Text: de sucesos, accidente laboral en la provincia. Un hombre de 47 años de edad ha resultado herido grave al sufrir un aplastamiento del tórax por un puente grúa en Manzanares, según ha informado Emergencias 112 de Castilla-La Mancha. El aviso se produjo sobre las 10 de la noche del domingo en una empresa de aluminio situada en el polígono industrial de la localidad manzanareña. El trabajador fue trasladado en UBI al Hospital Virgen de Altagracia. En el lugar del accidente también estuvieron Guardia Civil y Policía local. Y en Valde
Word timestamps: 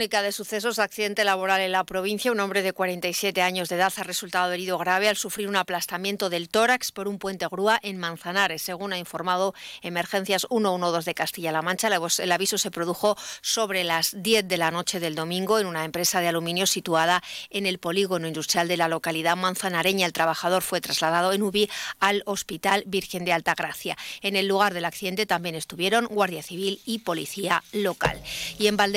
de 0.00 0.32
sucesos, 0.32 0.78
accidente 0.78 1.24
laboral 1.24 1.60
en 1.60 1.72
la 1.72 1.84
provincia. 1.84 2.32
Un 2.32 2.40
hombre 2.40 2.62
de 2.62 2.72
47 2.72 3.42
años 3.42 3.68
de 3.68 3.76
edad 3.76 3.92
ha 3.94 4.02
resultado 4.02 4.50
herido 4.50 4.78
grave 4.78 5.10
al 5.10 5.16
sufrir 5.16 5.46
un 5.46 5.56
aplastamiento 5.56 6.30
del 6.30 6.48
tórax 6.48 6.90
por 6.90 7.06
un 7.06 7.18
puente 7.18 7.46
grúa 7.48 7.78
en 7.82 7.98
Manzanares, 7.98 8.62
según 8.62 8.94
ha 8.94 8.98
informado 8.98 9.54
Emergencias 9.82 10.46
112 10.48 11.04
de 11.04 11.14
Castilla-La 11.14 11.60
Mancha. 11.60 11.88
El 11.88 12.32
aviso 12.32 12.56
se 12.56 12.70
produjo 12.70 13.14
sobre 13.42 13.84
las 13.84 14.14
10 14.22 14.48
de 14.48 14.56
la 14.56 14.70
noche 14.70 15.00
del 15.00 15.14
domingo 15.14 15.58
en 15.58 15.66
una 15.66 15.84
empresa 15.84 16.22
de 16.22 16.28
aluminio 16.28 16.66
situada 16.66 17.22
en 17.50 17.66
el 17.66 17.78
polígono 17.78 18.26
industrial 18.26 18.68
de 18.68 18.78
la 18.78 18.88
localidad 18.88 19.36
manzanareña. 19.36 20.06
El 20.06 20.14
trabajador 20.14 20.62
fue 20.62 20.80
trasladado 20.80 21.34
en 21.34 21.42
UBI 21.42 21.68
al 21.98 22.22
Hospital 22.24 22.84
Virgen 22.86 23.26
de 23.26 23.34
Altagracia. 23.34 23.98
En 24.22 24.34
el 24.34 24.48
lugar 24.48 24.72
del 24.72 24.86
accidente 24.86 25.26
también 25.26 25.56
estuvieron 25.56 26.06
Guardia 26.06 26.42
Civil 26.42 26.80
y 26.86 27.00
Policía 27.00 27.62
local. 27.72 28.18
Y 28.58 28.68
en 28.68 28.78
Valde 28.78 28.88